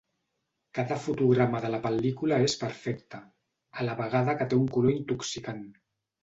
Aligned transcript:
Cada 0.77 0.95
fotograma 1.01 1.59
de 1.65 1.69
la 1.73 1.79
pel·lícula 1.83 2.39
és 2.45 2.55
perfecta, 2.61 3.19
a 3.83 3.87
la 3.89 3.99
vegada 4.01 4.37
que 4.41 4.49
té 4.55 4.59
un 4.63 4.67
color 4.79 4.97
intoxicant. 4.97 5.63